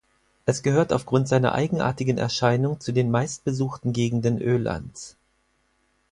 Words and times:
Es 0.47 0.63
gehört 0.63 0.93
aufgrund 0.93 1.27
seiner 1.27 1.51
eigenartigen 1.53 2.17
Erscheinung 2.17 2.79
zu 2.79 2.91
den 2.91 3.11
meistbesuchten 3.11 3.93
Gegenden 3.93 4.41
Ölands. 4.41 5.15